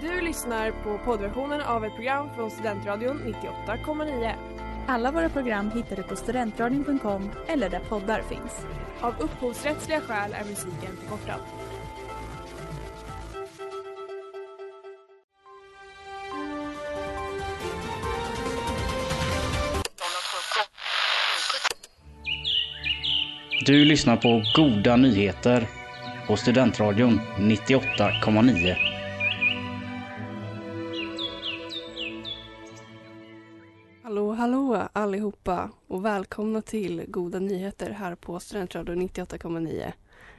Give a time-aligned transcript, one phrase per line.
[0.00, 3.34] Du lyssnar på poddversionen av ett program från Studentradion
[3.66, 4.32] 98,9.
[4.86, 8.66] Alla våra program hittar du på studentradion.com eller där poddar finns.
[9.00, 11.40] Av upphovsrättsliga skäl är musiken förkortad.
[23.66, 25.68] Du lyssnar på Goda Nyheter
[26.26, 28.87] på Studentradion 98,9.
[35.28, 39.92] Allihopa och välkomna till Goda Nyheter här på Studentradion 98,9.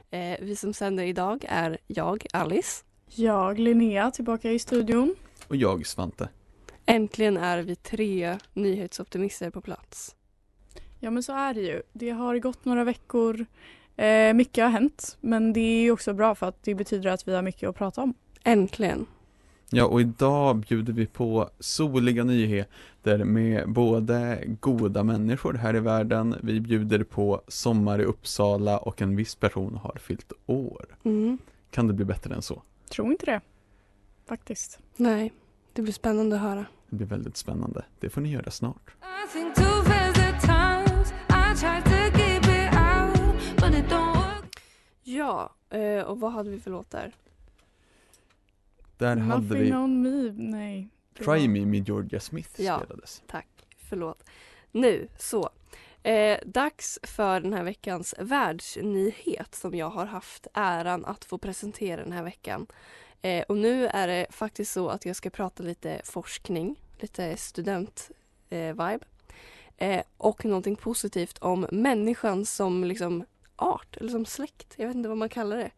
[0.09, 2.83] Eh, vi som sänder idag är jag, Alice.
[3.07, 5.15] Jag, Linnea, tillbaka i studion.
[5.47, 6.29] Och jag, Svante.
[6.85, 10.15] Äntligen är vi tre nyhetsoptimister på plats.
[10.99, 11.81] Ja men så är det ju.
[11.93, 13.45] Det har gått några veckor.
[13.95, 17.35] Eh, mycket har hänt men det är också bra för att det betyder att vi
[17.35, 18.13] har mycket att prata om.
[18.43, 19.05] Äntligen.
[19.71, 26.35] Ja, och idag bjuder vi på soliga nyheter med både goda människor här i världen.
[26.41, 30.85] Vi bjuder på sommar i Uppsala och en viss person har fyllt år.
[31.03, 31.37] Mm.
[31.71, 32.61] Kan det bli bättre än så?
[32.89, 33.41] Tror inte det.
[34.27, 34.79] Faktiskt.
[34.95, 35.33] Nej,
[35.73, 36.65] det blir spännande att höra.
[36.89, 37.85] Det blir väldigt spännande.
[37.99, 38.95] Det får ni göra snart.
[45.03, 47.11] Ja, eh, och vad hade vi för låtar?
[48.99, 50.31] Där hade vi on me.
[50.57, 50.89] Nej.
[51.25, 52.77] Try Me med Georgia Smith Ja.
[52.83, 53.23] spelades.
[53.27, 53.47] Tack,
[53.89, 54.23] förlåt.
[54.71, 55.49] Nu, så.
[56.03, 62.03] Eh, dags för den här veckans världsnyhet som jag har haft äran att få presentera
[62.03, 62.67] den här veckan.
[63.21, 69.03] Eh, och nu är det faktiskt så att jag ska prata lite forskning, lite student-vibe.
[69.77, 74.73] Eh, och någonting positivt om människan som liksom art eller som släkt.
[74.77, 75.71] Jag vet inte vad man kallar det.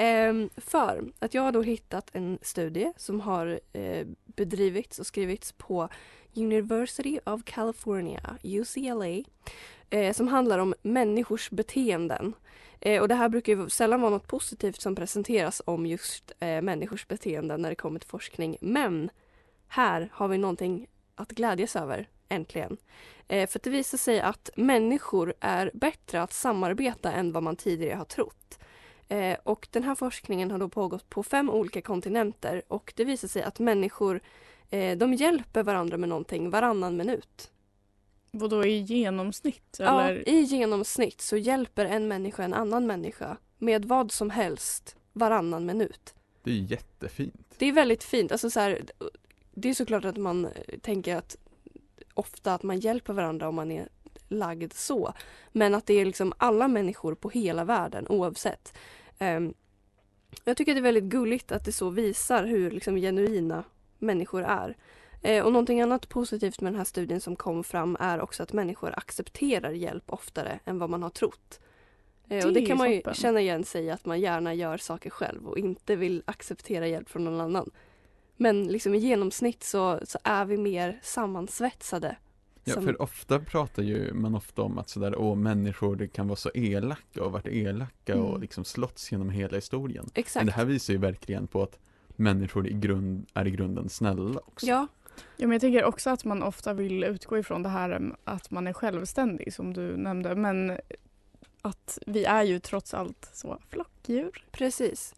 [0.00, 5.52] Ehm, för att jag har då hittat en studie som har eh, bedrivits och skrivits
[5.52, 5.88] på
[6.36, 9.24] University of California, UCLA,
[9.90, 12.32] eh, som handlar om människors beteenden.
[12.80, 16.62] Eh, och det här brukar ju sällan vara något positivt som presenteras om just eh,
[16.62, 18.56] människors beteenden när det kommer till forskning.
[18.60, 19.10] Men
[19.68, 22.76] här har vi någonting att glädjas över, äntligen.
[23.28, 27.56] Eh, för att det visar sig att människor är bättre att samarbeta än vad man
[27.56, 28.58] tidigare har trott.
[29.08, 33.28] Eh, och den här forskningen har då pågått på fem olika kontinenter och det visar
[33.28, 34.20] sig att människor
[34.70, 37.50] eh, de hjälper varandra med någonting varannan minut.
[38.30, 39.76] Vadå i genomsnitt?
[39.78, 40.28] Ja, Eller?
[40.28, 46.14] I genomsnitt så hjälper en människa en annan människa med vad som helst varannan minut.
[46.42, 47.54] Det är jättefint.
[47.58, 48.32] Det är väldigt fint.
[48.32, 48.82] Alltså så här,
[49.54, 51.36] det är såklart att man eh, tänker att
[52.14, 53.88] ofta att man hjälper varandra om man är
[54.28, 55.12] lagd så.
[55.52, 58.72] Men att det är liksom alla människor på hela världen oavsett.
[59.18, 59.54] Ehm,
[60.44, 63.64] jag tycker det är väldigt gulligt att det så visar hur liksom genuina
[63.98, 64.76] människor är.
[65.22, 68.52] Eh, och någonting annat positivt med den här studien som kom fram är också att
[68.52, 71.60] människor accepterar hjälp oftare än vad man har trott.
[72.28, 73.14] Eh, och Det det kan man ju toppen.
[73.14, 77.08] känna igen sig i att man gärna gör saker själv och inte vill acceptera hjälp
[77.08, 77.70] från någon annan.
[78.36, 82.16] Men liksom i genomsnitt så, så är vi mer sammansvetsade.
[82.68, 86.28] Ja, som- för ofta pratar ju man ofta om att sådär, åh människor det kan
[86.28, 88.40] vara så elaka och varit elaka och Mm.
[88.40, 90.06] liksom slåtts genom hela historien.
[90.14, 90.36] Exakt.
[90.40, 91.78] Men det här visar ju verkligen på att
[92.16, 94.66] människor i grund, är i grunden snälla också.
[94.66, 94.86] Ja,
[95.36, 98.50] Ja, men jag tänker också att man ofta vill utgå ifrån det här um, att
[98.50, 100.34] man är självständig som du nämnde.
[100.34, 100.78] Men
[101.62, 104.44] att vi är ju trots allt så flockdjur.
[104.50, 105.14] Precis.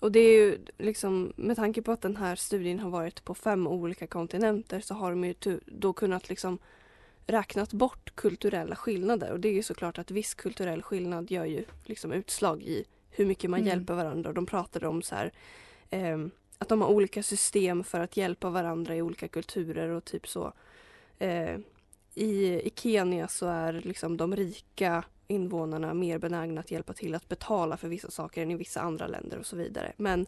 [0.00, 3.34] Och det är ju liksom med tanke på att den här studien har varit på
[3.34, 5.34] fem olika kontinenter så har de ju
[5.66, 6.58] då kunnat liksom
[7.32, 11.64] räknat bort kulturella skillnader och det är ju såklart att viss kulturell skillnad gör ju
[11.84, 13.68] liksom utslag i hur mycket man Mm.
[13.68, 15.32] hjälper varandra och de pratade om så här
[15.90, 20.28] ehm, att de har olika system för att hjälpa varandra i olika kulturer och typ
[20.28, 20.52] så.
[21.18, 21.58] Eh,
[22.14, 27.28] i, I Kenya så är liksom de rika invånarna mer benägna att hjälpa till att
[27.28, 29.92] betala för vissa saker än i vissa andra länder och så vidare.
[29.96, 30.26] Men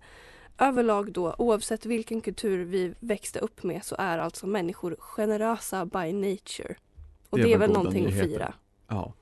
[0.58, 6.12] överlag då, oavsett vilken kultur vi växte upp med så är alltså människor generösa by
[6.12, 6.76] nature.
[7.32, 8.28] Och Det det, är väl någonting att nyheter.
[8.28, 8.54] fira.
[8.88, 9.12] Ja.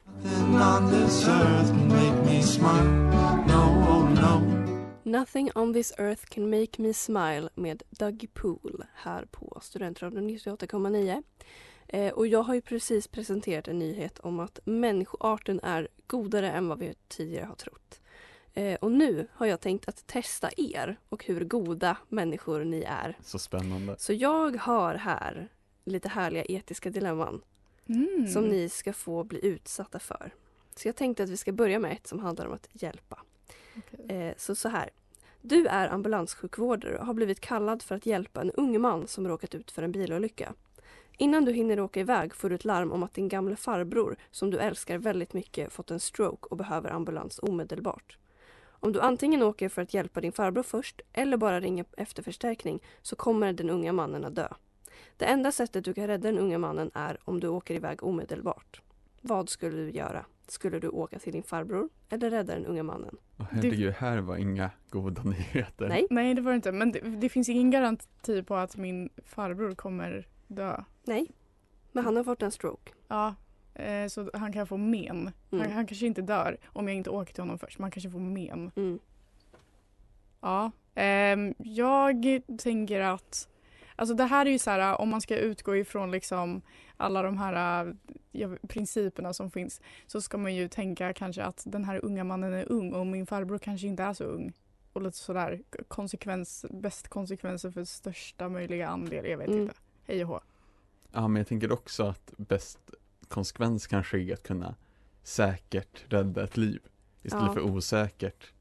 [5.02, 11.22] Nothing on this earth can make me smile med Dougie Pool här på Studentradion 98,9.
[11.88, 16.68] Eh, och jag har ju precis presenterat en nyhet om att människoarten är godare än
[16.68, 18.00] vad vi tidigare har trott.
[18.54, 23.18] Eh, och nu har jag tänkt att testa er och hur goda människor ni är.
[23.22, 23.94] Så spännande.
[23.98, 25.48] Så jag har här
[25.84, 27.40] lite härliga etiska dilemman
[27.88, 28.26] Mm.
[28.28, 30.34] som ni ska få bli utsatta för.
[30.76, 33.22] Så jag tänkte att vi ska börja med ett som handlar om att hjälpa.
[33.76, 34.16] Okej.
[34.16, 34.90] Eh, så så här.
[35.42, 39.54] Du är ambulanssjukvårdare och har blivit kallad för att hjälpa en ung man som råkat
[39.54, 40.54] ut för en bilolycka.
[41.18, 44.50] Innan du hinner åka iväg får du ett larm om att din gamle farbror, som
[44.50, 48.18] du älskar väldigt mycket, fått en stroke och behöver ambulans omedelbart.
[48.62, 52.82] Om du antingen åker för att hjälpa din farbror först eller bara ringer efter förstärkning
[53.02, 54.48] så kommer den unga mannen att dö.
[55.20, 58.80] Det enda sättet du kan rädda den unga mannen är om du åker iväg omedelbart.
[59.20, 60.24] Vad skulle du göra?
[60.48, 63.16] Skulle du åka till din farbror eller rädda den unga mannen?
[63.38, 65.88] Åh, herregud, här var inga goda nyheter.
[65.88, 69.08] Nej, Nej det var det inte men det, det finns ingen garanti på att min
[69.26, 70.82] farbror kommer dö.
[71.04, 71.26] nej.
[71.92, 72.92] Men han har fått en stroke.
[73.08, 73.34] Ja,
[73.74, 75.30] eh, så han kan få men.
[75.50, 75.72] Han, Mm.
[75.72, 78.18] han kanske inte dör om jag inte åker till honom först men han kanske får
[78.18, 78.70] men.
[78.76, 78.98] Mm.
[80.40, 83.48] Ja, ehm, jag tänker att
[84.00, 86.62] Alltså det här är ju så här om man ska utgå ifrån liksom
[86.96, 87.96] alla de här
[88.32, 92.52] ja, principerna som finns så ska man ju tänka kanske att den här unga mannen
[92.52, 94.52] är ung och min farbror kanske inte är så ung.
[94.92, 99.60] Och lite sådär konsekvens, bäst konsekvenser för största möjliga andel, jag vet Mm.
[99.62, 99.74] inte.
[100.06, 100.40] Hej och hå.
[101.12, 102.78] Ja, men jag tänker också att bäst
[103.28, 104.74] konsekvens kanske är att kunna
[105.22, 106.80] säkert rädda ett liv
[107.22, 107.52] istället Ja.
[107.52, 108.52] för osäkert.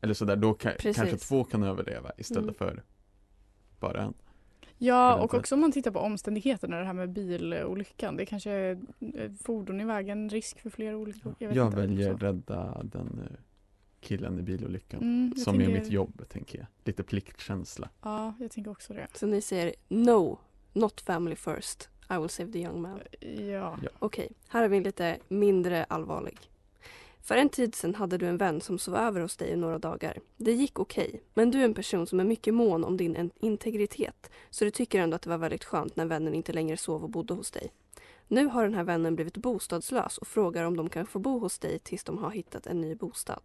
[0.00, 0.96] Eller sådär, då kan, Precis.
[0.96, 2.54] kanske två kan överleva istället Mm.
[2.54, 2.82] för
[3.80, 4.14] bara en.
[4.82, 8.16] Ja, och också om man tittar på omständigheterna, det här med bilolyckan.
[8.16, 8.78] Det kanske är
[9.14, 11.34] eh, fordon i vägen, risk för fler olyckor.
[11.38, 12.16] Jag, vet Jag väljer Så.
[12.18, 13.36] rädda den eh,
[14.00, 15.00] killen i bilolyckan.
[15.00, 16.66] Mm, som är tänker- mitt jobb, tänker jag.
[16.84, 17.90] Lite pliktkänsla.
[18.02, 19.06] Ja, jag tänker också det.
[19.14, 20.38] Så ni säger no,
[20.72, 21.88] not family first.
[22.10, 23.00] I will save the young man.
[23.50, 23.78] Ja.
[23.98, 26.38] Okej, här har vi en lite mindre allvarlig.
[27.22, 29.78] För en tid sedan hade du en vän som sov över hos dig i några
[29.78, 30.18] dagar.
[30.36, 34.30] Det gick okej, men du är en person som är mycket mån om din integritet
[34.50, 37.10] så du tycker ändå att det var väldigt skönt när vännen inte längre sov och
[37.10, 37.72] bodde hos dig.
[38.28, 41.58] Nu har den här vännen blivit bostadslös och frågar om de kan få bo hos
[41.58, 43.42] dig tills de har hittat en ny bostad.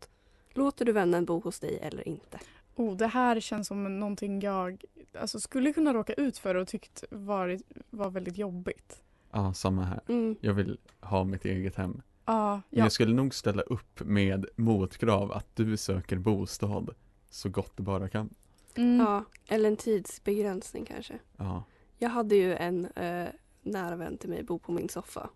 [0.54, 2.40] Låter du vännen bo hos dig eller inte?
[2.76, 4.84] Oh, det här känns som någonting jag
[5.20, 9.02] alltså, skulle kunna råka ut för och tyckt varit, var väldigt jobbigt.
[9.32, 10.02] Ja, samma här.
[10.08, 10.36] Mm.
[10.42, 12.02] Jag vill ha mitt eget hem.
[12.26, 12.86] Ja, Men ja.
[12.86, 16.90] jag skulle nog ställa upp med motkrav att du söker bostad
[17.30, 18.30] så gott du bara kan.
[18.76, 19.00] Mm.
[19.00, 21.20] Ja, eller en tidsbegränsning kanske.
[21.38, 21.64] Ja,
[21.98, 23.28] Jag hade ju en eh,
[23.62, 25.30] nära vän till mig bo på min soffa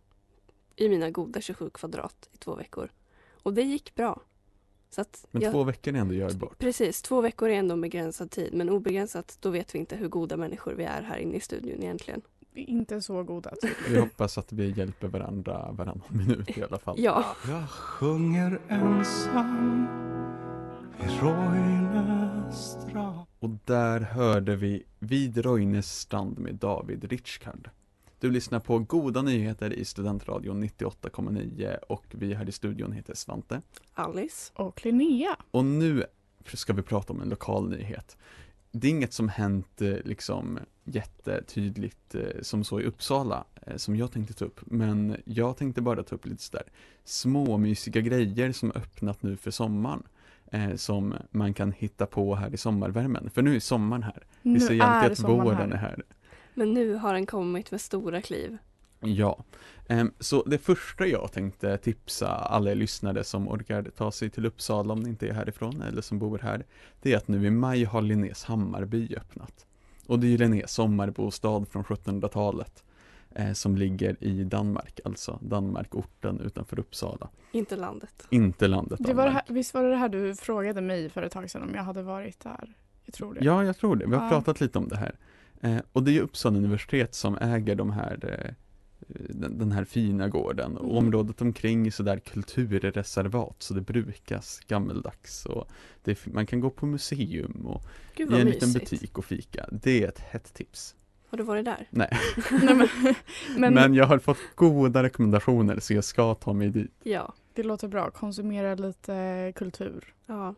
[0.75, 2.91] i mina goda 27 kvadrat i två veckor.
[3.43, 4.21] Och det gick bra.
[4.89, 6.57] Så att men jag, två veckor är ändå görbart.
[6.57, 8.53] Precis, två veckor är ändå en begränsad tid.
[8.53, 11.83] Men obegränsat, då vet vi inte hur goda människor vi är här inne i studion
[11.83, 12.21] egentligen.
[12.67, 13.51] Inte så goda.
[13.89, 16.95] Vi hoppas att vi hjälper varandra varannan minut i alla fall.
[16.99, 19.87] Ja, Jag sjunger ensam
[21.01, 27.69] vid Roines strand Och där hörde vi Vid Roines strand med David Ritschkard.
[28.19, 33.61] Du lyssnar på Goda nyheter i Studentradion 98,9 och vi här i studion heter Svante.
[33.93, 34.51] Alice.
[34.55, 35.35] Och Linnea.
[35.51, 36.03] Och nu
[36.53, 38.17] ska vi prata om en lokal nyhet.
[38.71, 43.95] Det är inget som hänt eh, liksom jättetydligt eh, som så i Uppsala eh, som
[43.95, 44.59] jag tänkte ta upp.
[44.65, 46.63] Men jag tänkte bara ta upp lite sådär
[47.03, 50.03] små mysiga grejer som öppnat nu för sommaren.
[50.51, 53.29] Eh, som man kan hitta på här i sommarvärmen.
[53.29, 54.23] För nu är sommaren här.
[54.41, 56.03] Vi Nu alltid är att våren är här.
[56.53, 58.57] Men nu har den kommit med stora kliv.
[58.99, 59.43] Ja,
[59.91, 64.93] Ehm, så det första jag tänkte tipsa alla lyssnare som orkar ta sig till Uppsala
[64.93, 66.65] om ni inte är härifrån eller som bor här,
[67.01, 69.65] det är att nu i maj har Linnés Hammarby öppnat.
[70.07, 72.83] Och det är ju Linnés sommarbostad från 1700-talet
[73.35, 77.29] eh, som ligger i Danmark, alltså Danmarkorten utanför Uppsala.
[77.51, 78.27] Inte landet.
[78.29, 81.23] Inte landet Det var det här, visst var det det här du frågade mig för
[81.23, 82.73] ett tag sedan om jag hade varit där?
[83.05, 83.45] Jag tror det.
[83.45, 84.05] Ja, jag tror det.
[84.05, 84.29] Vi har Ja.
[84.29, 85.15] pratat lite om det här.
[85.61, 88.53] Eh, och det är ju Uppsala universitet som äger de här, eh,
[89.29, 90.77] den, den här fina gården.
[90.77, 90.97] Och Mm.
[90.97, 95.45] området omkring är sådär kulturreservat, så det brukas gammeldags.
[95.45, 95.67] Och
[96.03, 97.83] det, man kan gå på museum och
[98.15, 98.53] i en mysigt.
[98.53, 99.65] liten butik och fika.
[99.71, 100.95] Det är ett hett tips.
[101.29, 101.87] Har du varit där?
[101.89, 102.17] Nej,
[102.63, 102.87] Nej, men,
[103.57, 106.91] men, men, jag har fått goda rekommendationer så jag ska ta mig dit.
[107.03, 107.33] Ja.
[107.53, 108.11] det låter bra.
[108.11, 110.13] Konsumera lite kultur.
[110.25, 110.55] Ja.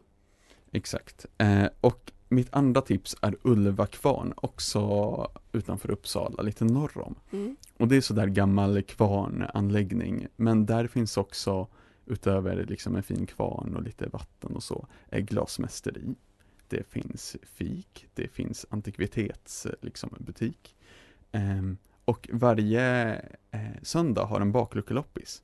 [0.72, 1.26] Exakt.
[1.38, 7.16] Eh, och mitt andra tips är Ulva kvarn, också utanför Uppsala, lite norr om.
[7.32, 7.56] Mm.
[7.78, 11.68] Och det är sådär gammal kvarnanläggning, men där finns också
[12.06, 16.16] utöver liksom en fin kvarn och lite vatten och så, är glasmästeri.
[16.68, 20.76] Det finns fik, det finns antikvitets liksom, butik.
[21.32, 23.14] Ehm, och varje
[23.52, 25.44] eh, söndag har en bakluckeloppis.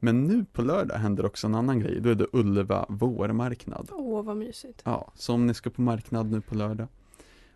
[0.00, 3.88] Men nu på lördag händer också en annan grej, då är det Ulva vårmarknad.
[3.92, 4.82] Åh, vad mysigt.
[4.84, 6.86] Ja, så om ni ska på marknad nu på lördag,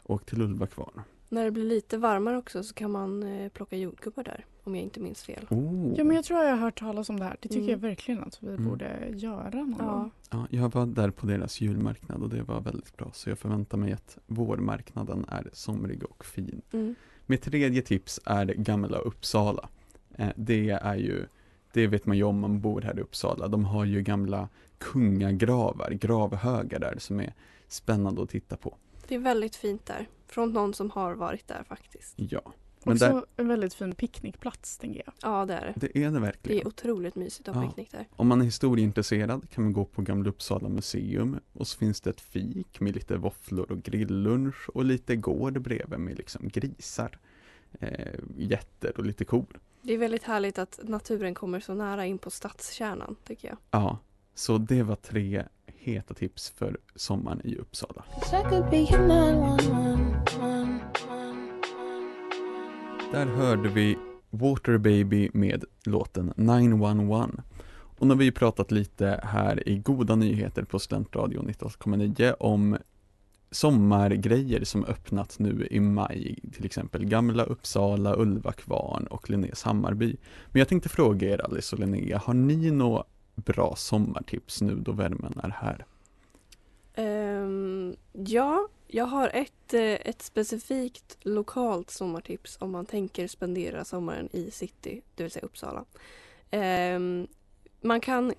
[0.03, 1.01] åk till Ulva kvarn.
[1.29, 4.45] När det blir lite varmare också så kan man eh, plocka jordgubbar där.
[4.65, 5.47] Om jag inte minns fel.
[5.51, 5.95] Oh.
[5.97, 7.37] Ja men jag tror jag har hört talas om det här.
[7.41, 7.71] Det tycker Mm.
[7.71, 8.65] jag verkligen att vi Mm.
[8.69, 9.85] borde göra någon Ja.
[9.93, 10.11] gång.
[10.31, 13.79] Ja, jag var där på deras julmarknad och det var väldigt bra så jag förväntar
[13.79, 16.63] mig att vårmarknaden är somrig och fin.
[16.73, 16.95] Mm.
[17.27, 19.69] Mitt tredje tips är Gamla Uppsala.
[20.15, 21.25] Eh, det är ju,
[21.73, 23.49] det vet man ju om man bor här i Uppsala.
[23.49, 24.49] De har ju gamla
[24.79, 27.35] kungagravar, gravhögar där som är
[27.69, 28.77] spännande att titta på.
[29.09, 30.09] Det är väldigt fint där.
[30.27, 32.15] Från någon som har varit där faktiskt.
[32.17, 32.53] Ja,
[32.85, 35.15] men Också där, en väldigt fin picknickplats tänker jag.
[35.23, 35.87] Ja det är det.
[35.87, 36.61] det är det Det verkligen.
[36.61, 37.69] är otroligt mysigt att ha Ja.
[37.69, 38.07] picknick där.
[38.11, 42.11] Om man är historieintresserad kan man gå på Gamla Uppsala museum och så finns det
[42.11, 47.19] ett fik med lite våfflor och grilllunch och lite gård bredvid med liksom grisar,
[47.81, 49.61] eh, getter och lite kor.
[49.85, 53.57] Det är väldigt härligt att naturen kommer så nära in på stadskärnan tycker jag.
[53.71, 53.99] Ja,
[54.35, 58.05] så det var tre heta tips för sommaren i Uppsala.
[63.13, 63.99] Där hörde vi
[64.31, 67.31] Water Baby med låten 911.
[67.99, 72.77] Och nu har vi ju pratat lite här i Goda nyheter på Studentradion 98,9 om
[73.53, 80.17] sommargrejer som öppnat nu i maj, till exempel Gamla Uppsala, Ulvakvarn och Linnés Hammarby.
[80.47, 83.05] Men jag tänkte fråga er Alice och Linnea, har ni några
[83.35, 85.85] bra sommartips nu då värmen är här?
[86.97, 94.29] Um, ja, jag har ett, eh, ett specifikt lokalt sommartips om man tänker spendera sommaren
[94.33, 95.85] i city, det vill säga Uppsala.
[96.97, 97.27] Um,
[97.81, 98.33] man, kan,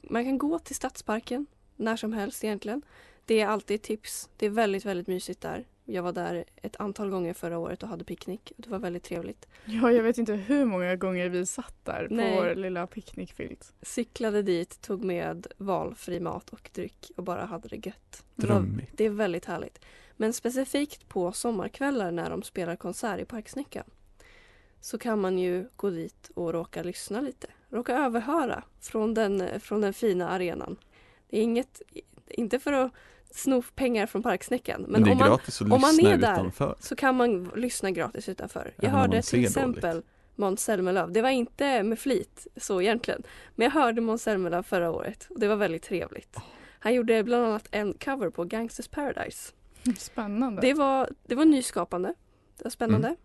[0.00, 1.46] man kan gå till Stadsparken
[1.76, 2.82] när som helst egentligen.
[3.30, 4.28] Det är alltid tips.
[4.36, 5.64] Det är väldigt, väldigt mysigt där.
[5.84, 8.52] Jag var där ett antal gånger förra året och hade picknick.
[8.56, 9.48] Det var väldigt trevligt.
[9.64, 12.36] Ja, jag vet inte hur många gånger vi satt där på Nej.
[12.36, 13.72] vår lilla picknickfilt.
[13.82, 18.24] Cyklade dit, tog med valfri mat och dryck och bara hade det gött.
[18.34, 18.90] Det var Drömmigt.
[18.96, 19.84] Det är väldigt härligt.
[20.16, 23.84] Men specifikt på sommarkvällar när de spelar konsert i Parksnäckan
[24.80, 27.46] så kan man ju gå dit och råka lyssna lite.
[27.68, 30.76] Råka överhöra från den, från den fina arenan.
[31.28, 31.82] Det är inget,
[32.28, 32.92] inte för att
[33.34, 35.38] sno pengar från Parksnäckan men, Men om, man,
[35.72, 36.76] om man är där utanför.
[36.80, 38.72] så kan man lyssna gratis utanför.
[38.76, 40.02] Jag Även hörde till exempel
[40.36, 41.12] Måns Zelmerlöw.
[41.12, 43.22] Det var inte med flit så egentligen.
[43.54, 46.36] Men jag hörde Måns Zelmerlöw förra året och det var väldigt trevligt.
[46.78, 49.52] Han gjorde bland annat en cover på Gangsters Paradise.
[49.98, 50.60] Spännande.
[50.62, 52.14] Det var, det var nyskapande.
[52.56, 53.08] Det var spännande.
[53.08, 53.18] Mm.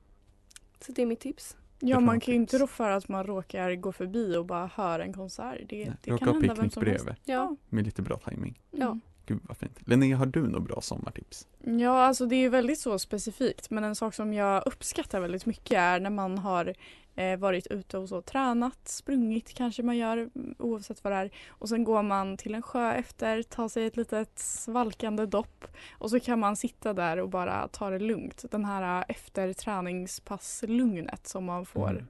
[0.80, 1.58] Så det är mitt tips.
[1.80, 5.04] ja, man kan ju inte rå för att man råkar gå förbi och bara höra
[5.04, 5.62] en konsert.
[5.70, 7.08] Det, Nej, det kan hända vem som helst.
[7.26, 7.56] Ja.
[7.70, 8.62] med lite bra timing.
[8.72, 9.00] Ja.
[9.26, 9.80] Gud vad fint.
[9.86, 11.48] Linnea, har du några bra sommartips?
[11.64, 13.70] Ja, alltså det är väldigt så specifikt.
[13.70, 16.74] Men en sak som jag uppskattar väldigt mycket är när man har
[17.16, 21.32] eh, varit ute och så tränat, sprungit kanske man gör oavsett vad det är.
[21.50, 26.10] Och sen går man till en sjö efter, tar sig ett litet svalkande dopp och
[26.10, 28.46] så kan man sitta där och bara ta det lugnt.
[28.52, 31.90] Den här eh, efter träningspass-lugnet som man får.
[31.90, 32.06] Mm.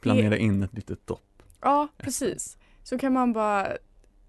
[0.00, 1.42] Planera in ett litet dopp.
[1.60, 2.58] Ja, precis.
[2.82, 3.76] Så kan man bara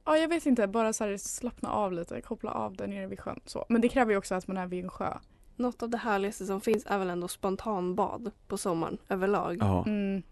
[0.05, 3.19] Ja, jag vet inte, bara så här slappna av lite, koppla av där nere vid
[3.19, 3.39] sjön.
[3.45, 3.65] Så.
[3.69, 5.17] Men det kräver ju också att man är vid en sjö.
[5.55, 9.57] Något av det härligaste som finns är väl ändå spontanbad på sommaren överlag.
[9.59, 10.23] Ja, Mm.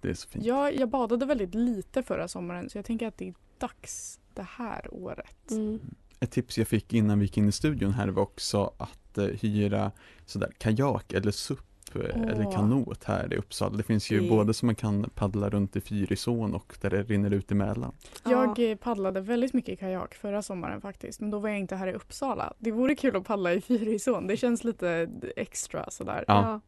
[0.00, 0.44] det är så fint.
[0.44, 4.46] Jag, jag badade väldigt lite förra sommaren så jag tänker att det är dags det
[4.50, 5.50] här året.
[5.50, 5.80] Mm.
[6.20, 9.24] Ett tips jag fick innan vi gick in i studion här var också att eh,
[9.24, 9.92] hyra
[10.26, 13.76] sådär kajak eller SUP eh, eller kanot här i Uppsala.
[13.76, 17.02] Det finns ju Det- både som man kan paddla runt i Fyrisån och där det
[17.02, 17.92] rinner ut emellan.
[18.24, 21.86] Jag eh, paddlade väldigt mycket kajak förra sommaren faktiskt men då var jag inte här
[21.88, 22.52] i Uppsala.
[22.58, 26.24] Det vore kul att paddla i Fyrisån, det känns lite extra sådär.
[26.28, 26.42] Ja.
[26.50, 26.60] Ja.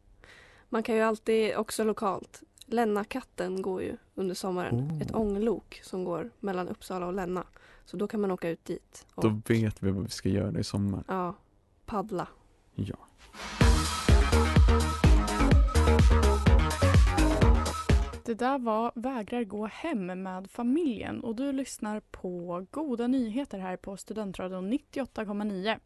[0.69, 2.41] Man kan ju alltid också lokalt.
[2.65, 4.75] Lennakatten går ju under sommaren.
[4.75, 5.01] Oh.
[5.01, 7.43] Ett ånglok som går mellan Uppsala och Länna.
[7.85, 10.59] Så då kan man åka ut dit och Då vet vi vad vi ska göra
[10.59, 11.03] i sommar.
[11.07, 11.35] ja,
[11.85, 12.27] paddla.
[12.75, 12.95] Ja.
[18.33, 23.77] Det där var Vägrar gå hem med familjen och du lyssnar på goda nyheter här
[23.77, 25.79] på Studentradion 98,9.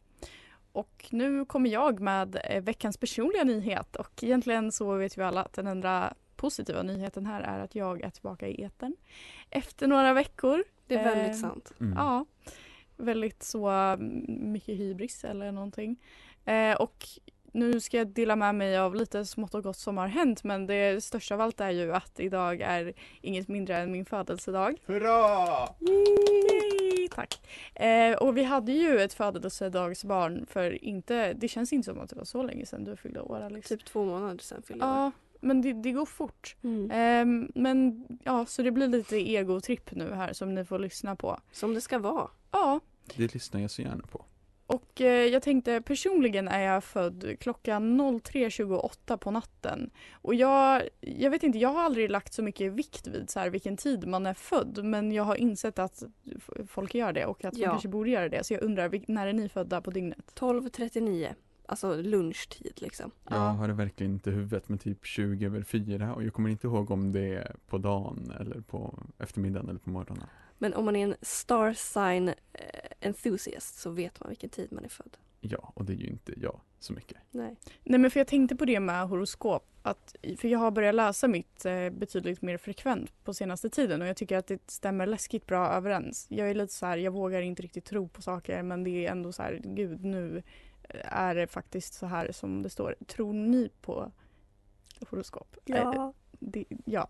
[0.72, 5.42] Och nu kommer jag med eh, veckans personliga nyhet och egentligen så vet vi alla
[5.42, 8.96] att den enda positiva nyheten här är att jag är tillbaka i etern
[9.50, 10.64] efter några veckor.
[10.86, 11.72] Det är väldigt Eh, sant.
[11.80, 11.92] Mm.
[11.96, 12.24] Ja,
[12.96, 15.96] väldigt så mm, mycket hybris eller någonting.
[16.44, 17.06] Eh, och
[17.58, 20.66] nu ska jag dela med mig av lite smått och gott som har hänt men
[20.66, 24.76] det största av allt är ju att idag är inget mindre än min födelsedag.
[24.86, 25.68] Hurra!
[25.80, 27.08] Yay!
[27.08, 27.40] Tack!
[27.74, 32.16] Eh, och vi hade ju ett födelsedagsbarn för inte, det känns inte som att det
[32.16, 33.68] var så länge sedan du fyllde år Alex.
[33.68, 34.98] Typ två månader sedan fyllde jag år.
[34.98, 35.10] Ja,
[35.40, 36.56] men det, det går fort.
[36.62, 36.90] Mm.
[36.90, 41.40] Ehm, men ja, så det blir lite egotripp nu här som ni får lyssna på.
[41.52, 42.28] Som det ska vara.
[42.50, 42.80] Ja,
[43.16, 44.24] Det lyssnar jag så gärna på.
[44.68, 49.90] Och eh, jag tänkte personligen är jag född klockan 03.28 på natten.
[50.12, 53.50] Och jag, jag vet inte, jag har aldrig lagt så mycket vikt vid så här,
[53.50, 56.02] vilken tid man är född men jag har insett att
[56.68, 57.66] folk gör det och att Ja.
[57.66, 58.44] man kanske borde göra det.
[58.44, 60.32] Så jag undrar, när är ni födda på dygnet?
[60.34, 61.28] 12.39.
[61.66, 63.10] Alltså lunchtid liksom.
[63.30, 66.50] Jag har det verkligen inte i huvudet med typ 20 över 4 och jag kommer
[66.50, 70.24] inte ihåg om det är på dagen eller på eftermiddagen eller på morgonen.
[70.58, 72.34] Men om man är en star sign eh,
[73.00, 75.16] enthusiast så vet man vilken tid man är född.
[75.40, 77.18] Ja, och det är ju inte jag så mycket.
[77.30, 77.56] Nej.
[77.84, 79.64] Nej men för jag tänkte på det med horoskop.
[79.82, 84.08] Att, för jag har börjat läsa mitt eh, betydligt mer frekvent på senaste tiden och
[84.08, 86.26] jag tycker att det stämmer läskigt bra överens.
[86.30, 89.10] Jag är lite så här, jag vågar inte riktigt tro på saker men det är
[89.10, 90.42] ändå så här, gud nu
[91.04, 92.94] är det faktiskt så här som det står.
[93.06, 94.12] Tror ni på
[95.10, 95.56] horoskop?
[95.66, 97.08] Eh, det, ja.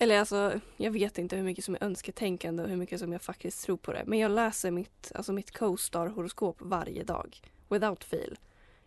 [0.00, 3.22] Eller alltså, jag vet inte hur mycket som är önsketänkande och hur mycket som jag
[3.22, 4.02] faktiskt tror på det.
[4.06, 7.40] Men jag läser mitt, alltså mitt co-star horoskop varje dag.
[7.68, 8.38] Without fail.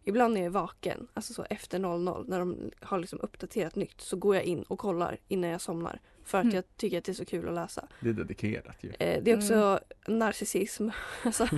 [0.03, 4.01] Ibland när jag är vaken, alltså så efter 00, när de har liksom uppdaterat nytt
[4.01, 5.99] så går jag in och kollar innan jag somnar.
[6.23, 6.55] För att Mm.
[6.55, 7.87] jag tycker att det är så kul att läsa.
[7.99, 8.89] Det är dedikerat ju.
[8.99, 10.89] Eh, det är också narcissism.
[11.23, 11.47] Alltså,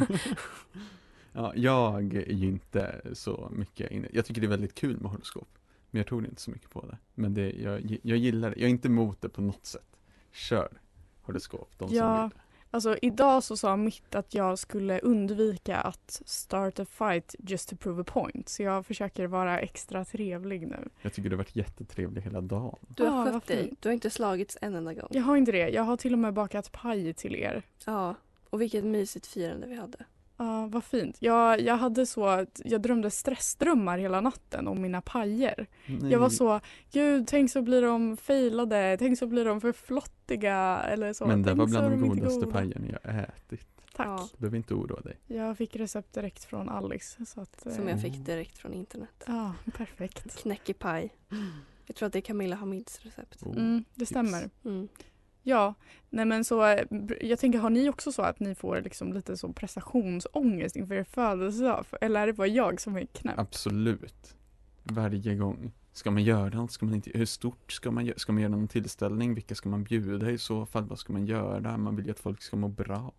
[1.33, 4.07] Ja, jag är ju inte så mycket inne.
[4.13, 5.47] Jag tycker det är väldigt kul med horoskop.
[5.95, 6.97] Men jag tror inte så mycket på det.
[7.13, 8.55] Men det, jag, jag gillar det.
[8.59, 9.97] Jag är inte emot det på något sätt.
[10.31, 10.69] Kör
[11.21, 12.23] horoskop, de som Ja.
[12.23, 12.39] vill.
[12.71, 17.75] Alltså idag så sa mitt att jag skulle undvika att start a fight just to
[17.75, 18.49] prove a point.
[18.49, 20.89] Så jag försöker vara extra trevlig nu.
[21.01, 22.77] Jag tycker det har varit jättetrevlig hela dagen.
[22.87, 23.73] du har Ah, skött dig.
[23.79, 25.07] Du har inte slagits en enda gång.
[25.11, 25.69] Jag har inte det.
[25.69, 27.63] Jag har till och med bakat paj till er.
[27.85, 28.15] Ja.
[28.49, 29.97] Och vilket mysigt firande vi hade.
[30.37, 31.17] Ja, vad fint.
[31.19, 35.67] Jag, jag hade så att jag drömde stressdrömmar hela natten om mina pajer.
[36.11, 36.59] Jag var så,
[36.91, 41.25] gud tänk så blir de failade, tänk så blir de för flottiga eller så.
[41.25, 43.67] Men det tänk var bland de inte godaste goda." pajerna jag ätit.
[43.95, 44.07] Tack.
[44.07, 44.29] Ja.
[44.31, 45.17] Du behöver inte oroa dig.
[45.27, 47.25] Jag fick recept direkt från Alice.
[47.25, 49.23] Så att, Som eh, jag fick direkt från internet.
[49.27, 50.35] Ja, perfekt.
[50.41, 51.13] Knäckepaj.
[51.85, 53.43] Jag tror att det är Camilla Hamids recept.
[53.43, 53.57] Oh.
[53.57, 54.49] Mm, det stämmer.
[54.65, 54.87] Mm.
[55.47, 55.73] Ja,
[56.09, 56.85] nej men så eh,
[57.21, 61.03] jag tänker har ni också så att ni får liksom lite så prestationsångest inför er
[61.03, 61.85] födelsedag?
[62.01, 63.39] Eller är det bara jag som är knäpp?
[63.39, 64.35] Absolut.
[64.83, 65.71] Varje gång.
[65.93, 66.71] Ska man göra något?
[66.71, 68.17] Ska man inte, hur stort ska man göra?
[68.17, 69.33] Ska man göra någon tillställning?
[69.33, 70.83] Vilka ska man bjuda i så fall?
[70.83, 71.77] Vad ska man göra?
[71.77, 73.13] Man vill ju att folk ska må bra.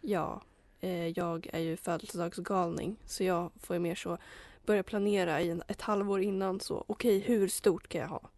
[0.00, 0.42] Ja,
[0.80, 4.18] eh, jag är ju födelsedagsgalning så jag får ju mer så
[4.66, 8.30] börja planera i en, ett halvår innan så okej hur stort kan jag ha?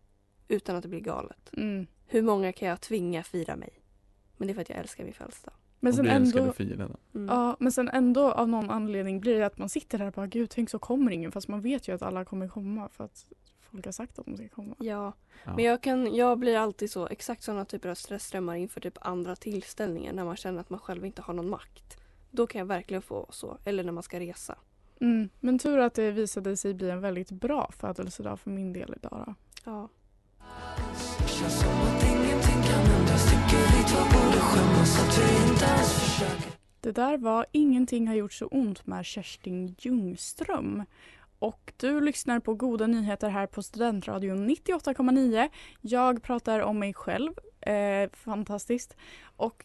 [0.49, 1.51] Utan att det blir galet.
[1.53, 1.87] Mm.
[2.07, 3.83] Hur många kan jag tvinga fira mig?
[4.37, 5.55] Men det är för att jag älskar min födelsedag.
[5.81, 6.53] Men och sen ändå.
[7.15, 7.29] Mm.
[7.29, 10.27] ja, men sen ändå av någon anledning blir det att man sitter där och bara
[10.27, 13.27] gud tänk så kommer ingen fast man vet ju att alla kommer komma för att
[13.71, 14.75] folk har sagt att de ska komma.
[14.79, 15.13] Ja,
[15.45, 15.53] Ja.
[15.57, 19.37] men jag, kan, jag blir alltid så exakt sådana typer av stressströmmar inför typ andra
[19.37, 21.97] tillställningar när man känner att man själv inte har någon makt.
[22.31, 23.59] Då kan jag verkligen få så.
[23.65, 24.59] Eller när man ska resa.
[25.01, 25.29] Mm.
[25.41, 29.25] Men tur att det visade sig bli en väldigt bra födelsedag för min del idag
[29.27, 29.35] då.
[29.65, 29.89] Ja.
[36.81, 40.85] Det där var Ingenting har gjort så ont med Kerstin Ljungström.
[41.39, 45.49] Och du lyssnar på goda nyheter här på Studentradion 98,9.
[45.81, 47.33] Jag pratar om mig själv.
[47.61, 48.97] Eh, fantastiskt.
[49.37, 49.65] Och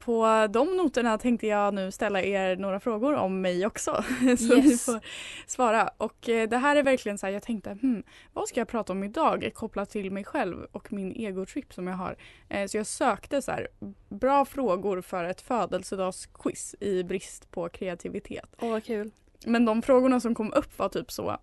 [0.00, 4.04] på de noterna tänkte jag nu ställa er några frågor om mig också.
[4.38, 4.84] så ni Yes.
[4.84, 5.00] får
[5.46, 5.90] svara.
[5.96, 8.92] Och eh, det här är verkligen så här, jag tänkte, hmm, vad ska jag prata
[8.92, 12.16] om idag kopplat till mig själv och min egotrip som jag har.
[12.48, 13.68] Eh, så jag sökte så här,
[14.08, 18.54] bra frågor för ett födelsedagsquiz i brist på kreativitet.
[18.60, 19.10] Åh vad kul.
[19.46, 21.36] Men de frågorna som kom upp var typ så,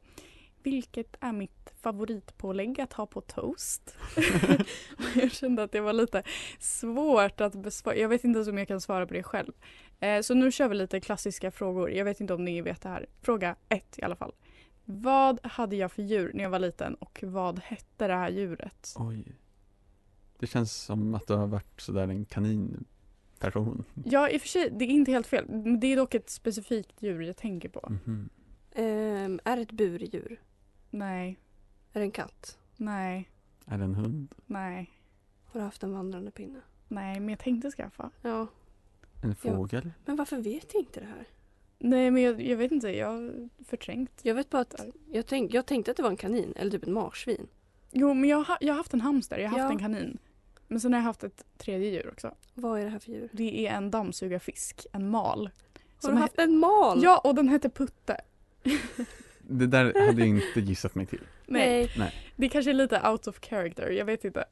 [0.63, 1.56] vilket är mitt
[1.87, 3.95] favoritpålägg att ha på toast?
[5.15, 6.23] Jag kände att det var lite
[6.59, 7.95] svårt att besvara.
[7.95, 9.53] Jag vet inte ens om jag kan svara på det själv.
[9.99, 11.91] Eh, så nu kör vi lite klassiska frågor.
[11.91, 13.05] Jag vet inte om ni vet det här.
[13.21, 14.33] Fråga ett i alla fall.
[14.85, 18.93] Vad hade jag för djur när jag var liten och vad hette det här djuret?
[18.95, 19.35] Oj.
[20.39, 23.83] Det känns som att du har varit sådär en kaninperson.
[24.05, 25.45] Ja, i och för sig, det är inte helt fel.
[25.49, 27.89] Men Det är dock ett specifikt djur jag tänker på.
[27.89, 28.29] Mhm.
[28.71, 30.41] Ehm, är det ett burdjur?
[30.89, 31.39] Nej,
[31.97, 32.57] Är det en katt?
[32.75, 33.29] nej,
[33.65, 34.35] Är det en hund?
[34.45, 34.91] nej,
[35.45, 36.59] Har du haft en vandrande pinne?
[36.87, 38.09] nej, men jag tänkte skaffa.
[38.21, 38.47] Ja.
[39.23, 39.91] En fågel?
[40.05, 41.27] Men varför vet jag inte det här?
[41.79, 44.11] Nej, men jag, jag vet inte, jag har förträngt.
[44.21, 46.83] Jag vet bara att jag, tänk, jag tänkte att det var en kanin eller typ
[46.83, 47.47] ett marsvin.
[47.91, 49.63] Jo, men jag, har- jag har haft en hamster, jag har Ja.
[49.63, 50.17] haft en kanin.
[50.67, 52.35] Men sen har jag haft ett tredje djur också.
[52.53, 53.29] Vad är det här för djur?
[53.31, 55.49] Det är en dammsugarfisk, en mal.
[56.03, 57.03] Har du haft en mal?
[57.03, 58.21] Ja, och den hette Putte.
[59.41, 61.21] Det där hade jag inte gissat mig till.
[61.47, 62.13] Nej, Nej.
[62.35, 64.45] det kanske är lite out of character, jag vet inte.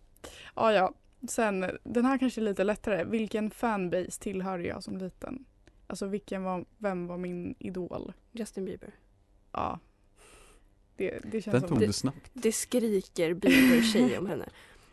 [0.55, 0.93] Ja, ja.
[1.29, 3.03] Sen, den här kanske är lite lättare.
[3.03, 5.45] Vilken fanbase tillhörde jag som liten?
[5.87, 8.13] Alltså vilken var, vem var min idol?
[8.31, 8.89] Justin Bieber.
[9.51, 9.79] Ja.
[10.97, 11.69] Det, det känns Den som...
[11.69, 12.31] tog det- du snabbt.
[12.33, 14.45] Det skriker Bieber-tjej om henne.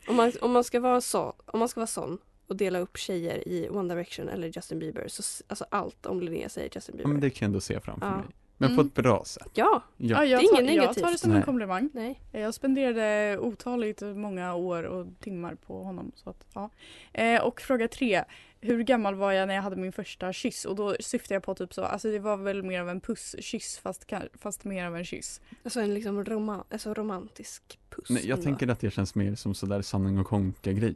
[0.09, 2.97] Om man, om, man ska vara så, om man ska vara sån och dela upp
[2.97, 6.97] tjejer i One Direction eller Justin Bieber så alltså allt om Linnea säger Justin Ja,
[6.99, 7.13] Bieber.
[7.13, 8.17] men det kan jag ändå se framför Ja.
[8.17, 8.27] mig.
[8.69, 8.87] Men på Mm.
[8.87, 9.49] ett bra sätt.
[9.55, 10.25] Ja, Ja, Ja.
[10.25, 11.05] jag, Det är inget jag negativt.
[11.05, 11.39] tar det som Nej.
[11.39, 11.91] en komplimang.
[11.93, 12.21] nej.
[12.33, 16.13] Jag spenderade otaligt många år och timmar på honom.
[16.15, 16.71] Så att, ja.
[17.13, 18.25] eh, och fråga tre.
[18.65, 20.65] Hur gammal var jag när jag hade min första kyss?
[20.65, 23.79] Och då syftar jag på typ så, alltså det var väl mer av en pusskyss
[23.79, 25.41] fast, fast mer av en kyss.
[25.65, 28.11] Alltså en liksom roma, alltså romantisk puss.
[28.11, 30.95] Nej, jag tänker att det känns mer som sådär sanning och konka grej.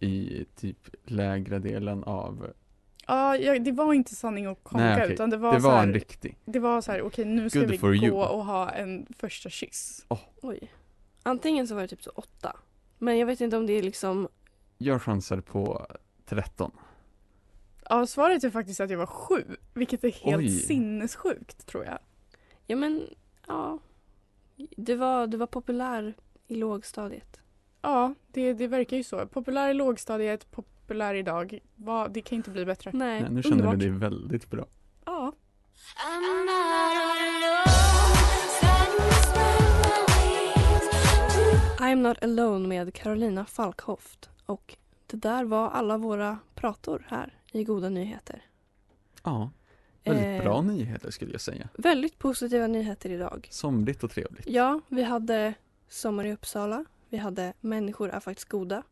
[0.00, 2.46] I typ lägre delen av,
[3.08, 5.14] Ja, jag, det var inte sanning och konka Nej, okej.
[5.14, 6.36] utan det var, det så var här, en riktig.
[6.44, 8.10] det var så här, okej nu ska Good vi gå you.
[8.12, 10.06] och ha en första kyss.
[10.42, 10.72] Oj.
[11.22, 12.56] Antingen så var det typ så åtta.
[12.98, 14.28] Men jag vet inte om det är liksom,
[14.78, 15.86] Jag chansar på
[16.26, 16.70] 13.
[17.90, 19.44] Ja, svaret är faktiskt att jag var sju,
[19.74, 20.48] vilket är helt Oj.
[20.50, 21.98] sinnessjukt tror jag.
[22.66, 23.02] ja men,
[23.46, 23.78] ja.
[24.76, 26.14] Du var, du var populär
[26.46, 27.40] i lågstadiet.
[27.82, 29.26] Ja, det, det verkar ju så.
[29.26, 30.50] Populär i lågstadiet,
[30.88, 31.58] populär idag.
[31.76, 32.90] Vad, det kan inte bli bättre.
[32.94, 33.22] Nej.
[33.22, 33.76] Nej, nu känner underbart.
[33.78, 34.66] vi det väldigt bra.
[35.04, 35.32] Ja.
[41.78, 44.30] I'm not alone med Carolina Falkhoft.
[44.46, 48.42] Och det där var alla våra prator här i Goda Nyheter.
[49.24, 49.50] Ja,
[50.04, 51.68] väldigt Eh, bra nyheter skulle jag säga.
[51.74, 53.48] Väldigt positiva nyheter idag.
[53.50, 54.46] Somrigt och trevligt.
[54.48, 55.54] Ja, vi hade
[55.88, 56.84] Sommar i Uppsala.
[57.08, 58.82] Vi hade Människor är faktiskt goda.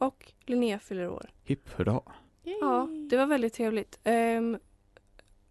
[0.00, 1.30] Och Linnea fyller år.
[1.42, 2.02] Hipp hurra.
[2.42, 3.98] Ja, det var väldigt trevligt.
[4.04, 4.58] Ehm,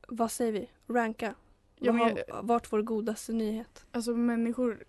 [0.08, 0.70] vad säger vi?
[0.88, 1.34] Ranka.
[1.76, 3.86] Ja, Vad men har varit vår godaste nyhet?
[3.92, 4.84] Alltså människor,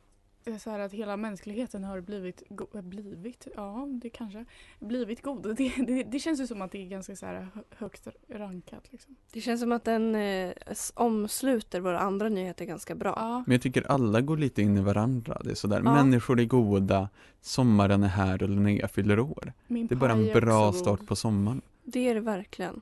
[0.60, 2.42] så här att hela mänskligheten har blivit,
[2.74, 4.44] äh, blivit, ja det kanske,
[4.78, 5.56] blivit god.
[5.56, 8.92] Det, det, det känns ju som att det är ganska så här hö- högt rankat
[8.92, 9.16] liksom.
[9.32, 10.52] Det känns som att den eh,
[10.94, 13.12] omsluter våra andra nyheter ganska bra.
[13.16, 15.40] Ja, Men jag tycker alla går lite in i varandra.
[15.44, 15.94] Det är sådär, Ja.
[15.94, 17.08] människor är goda,
[17.40, 19.52] sommaren är här och Linnea fyller år.
[19.66, 20.82] min Det är bara en bra också god.
[20.98, 21.62] start på sommaren.
[21.84, 22.80] Det är det verkligen.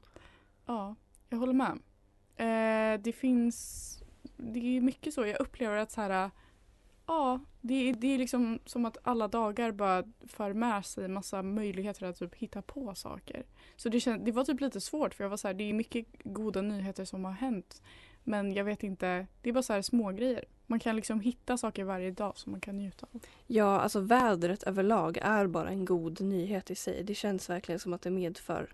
[0.66, 0.94] Ja,
[1.28, 1.78] jag håller med.
[2.36, 3.84] Eh, det finns,
[4.36, 6.30] det är mycket så, jag upplever att så här,
[7.08, 11.42] ja, det, är- det är liksom som att alla dagar bara för med sig massa
[11.42, 13.46] möjligheter att typ hitta på saker.
[13.76, 15.72] Så det, känd, det var typ lite svårt för jag var så här, det är
[15.72, 17.82] mycket goda nyheter som har hänt.
[18.24, 20.44] Men jag vet inte, det är bara så här små grejer.
[20.66, 23.20] Man kan liksom hitta saker varje dag som man kan njuta av.
[23.46, 27.02] Ja, alltså vädret överlag är bara en god nyhet i sig.
[27.04, 28.72] Det känns verkligen som att det medför.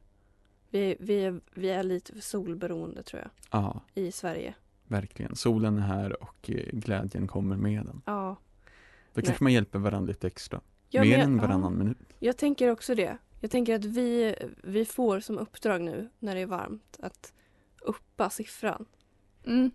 [0.70, 4.54] Vi, vi, är, vi är lite för solberoende tror jag, Ja, i Sverige.
[4.88, 5.36] Verkligen.
[5.36, 8.02] Solen är här och eh, glädjen kommer med den.
[8.06, 8.36] Ja.
[9.12, 9.24] Då Nej.
[9.24, 10.60] kanske man hjälper varandra lite extra.
[10.90, 11.98] Ja, Mer jag, än varannan minut.
[12.18, 13.18] jag tänker också det.
[13.40, 17.32] Jag tänker att vi, vi får som uppdrag nu när det är varmt att
[17.80, 18.86] uppa siffran.
[19.46, 19.70] Mm.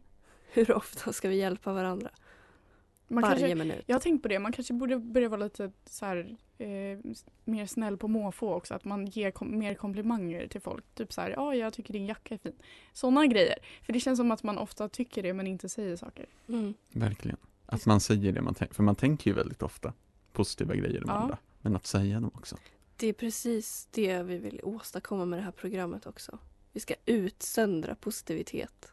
[0.53, 2.09] Hur ofta ska vi hjälpa varandra?
[3.11, 3.83] Man Varje kanske, minut.
[3.85, 6.67] Jag har tänkt på det, man kanske borde börja vara lite så här, eh,
[7.45, 8.73] mer snäll på måfå också.
[8.73, 10.85] Att man ger kom- mer komplimanger till folk.
[10.95, 12.55] Typ så här, ja jag tycker din jacka är fin.
[12.93, 13.57] Sådana grejer.
[13.85, 16.25] För det känns som att man ofta tycker det men inte säger saker.
[16.49, 16.73] Mm.
[16.91, 17.37] Verkligen.
[17.65, 18.75] Att man säger det man tänker.
[18.75, 19.93] För man tänker ju väldigt ofta
[20.33, 21.13] positiva grejer om Ja.
[21.15, 21.37] andra.
[21.61, 22.57] Men att säga dem också.
[22.97, 26.37] Det är precis det vi vill åstadkomma med det här programmet också.
[26.73, 28.91] Vi ska utsöndra positivitet.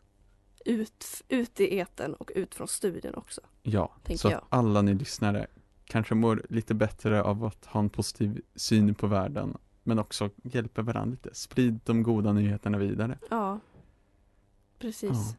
[0.66, 3.40] Ut, ut i eten och ut från studion också.
[3.62, 4.38] Ja, så jag.
[4.38, 5.46] att alla ni lyssnare
[5.84, 9.56] kanske mår lite bättre av att ha en positiv syn på världen.
[9.82, 11.34] Men också hjälper varandra lite.
[11.34, 13.18] Sprid de goda nyheterna vidare.
[13.30, 13.60] Ja,
[14.78, 15.36] precis.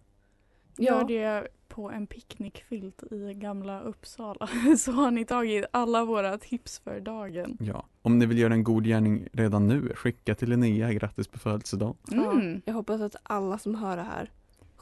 [0.78, 4.50] Gör Ja, det på en picknickfilt i gamla Uppsala.
[4.78, 7.58] Så har ni tagit alla våra tips för dagen.
[7.60, 7.86] Ja.
[8.02, 11.96] Om ni vill göra en god gärning redan nu, skicka till Linnea grattis på födelsedagen.
[12.12, 12.62] Mm.
[12.66, 14.32] jag hoppas att alla som hör det här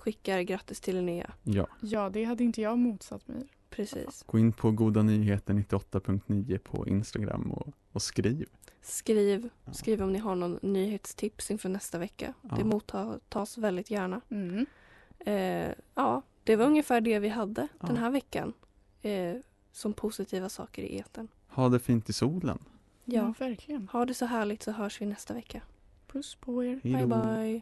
[0.05, 1.31] skickar grattis till Linnea.
[1.43, 1.67] Ja.
[1.81, 3.47] Ja, det hade inte jag motsatt mig.
[3.69, 4.23] Precis.
[4.27, 8.45] Gå in på goda nyheter 98.9 på Instagram och, och skriv.
[8.81, 9.73] Skriv, Ja.
[9.73, 12.33] skriv om ni har någon nyhetstips inför nästa vecka.
[12.41, 12.55] Ja.
[12.55, 14.21] Det mottas väldigt gärna.
[14.29, 14.65] Mm.
[15.19, 17.87] Eh, ja, det var ungefär det vi hade Ja.
[17.87, 18.53] den här veckan.
[19.01, 19.35] Eh,
[19.71, 21.27] som positiva saker i eten.
[21.47, 22.59] Ha det fint i solen.
[23.05, 23.33] Ja, Ja.
[23.39, 23.87] verkligen.
[23.91, 25.61] Ha det så härligt så hörs vi nästa vecka.
[26.07, 26.79] Puss på er.
[26.83, 27.61] Hej Bye bye.